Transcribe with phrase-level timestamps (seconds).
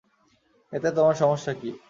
[0.73, 1.69] এতে তোমার সমস্যা কি?